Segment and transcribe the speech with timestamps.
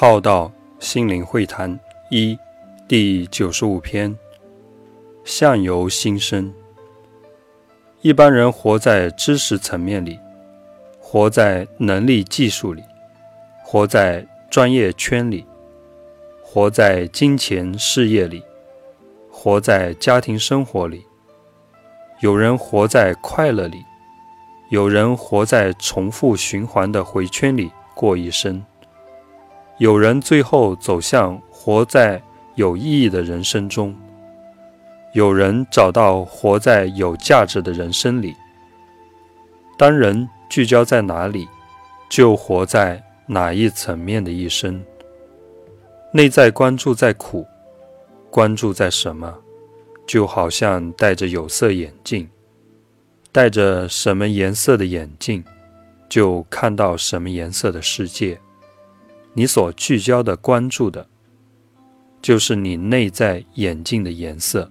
[0.00, 1.76] 浩道心灵会谈
[2.08, 2.38] 一
[2.86, 4.16] 第九十五篇：
[5.24, 6.54] 相由心生。
[8.02, 10.16] 一般人活在知识层面里，
[11.00, 12.84] 活在能力技术里，
[13.64, 15.44] 活在专业圈里，
[16.44, 18.40] 活在金钱事业里，
[19.28, 21.04] 活在家庭生活里。
[22.20, 23.82] 有人活在快乐里，
[24.70, 28.64] 有人活在重复循环的回圈里过一生。
[29.78, 32.20] 有人最后走向活在
[32.56, 33.94] 有意义的人生中，
[35.12, 38.34] 有人找到活在有价值的人生里。
[39.76, 41.48] 当人聚焦在哪里，
[42.10, 44.84] 就活在哪一层面的一生。
[46.12, 47.46] 内在关注在苦，
[48.30, 49.32] 关注在什么，
[50.08, 52.28] 就好像戴着有色眼镜，
[53.30, 55.44] 戴着什么颜色的眼镜，
[56.08, 58.40] 就看到什么颜色的世界。
[59.38, 61.06] 你所聚焦的、关注的，
[62.20, 64.68] 就是你内在眼镜的颜色，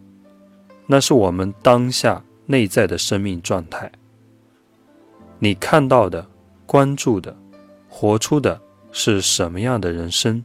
[0.87, 3.89] 那是我们当下内在的生命状态。
[5.39, 6.27] 你看到的、
[6.65, 7.33] 关注的、
[7.87, 10.43] 活出的是什么样的人生？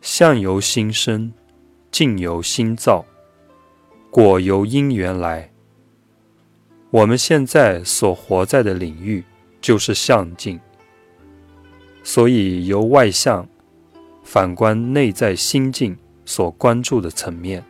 [0.00, 1.30] 相由心生，
[1.90, 3.04] 境由心造，
[4.10, 5.52] 果由因缘来。
[6.88, 9.22] 我们现在所活在的领域，
[9.60, 10.58] 就是相境。
[12.10, 13.46] 所以，由外向
[14.22, 17.62] 反观内在心境所关注的层面，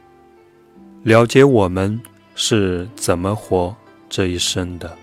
[1.03, 2.01] 了解我们
[2.37, 3.75] 是怎么活
[4.09, 4.97] 这一生的。